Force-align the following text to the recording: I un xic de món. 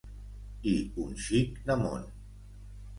I 0.71 0.73
un 1.05 1.13
xic 1.27 1.63
de 1.71 1.79
món. 1.85 2.13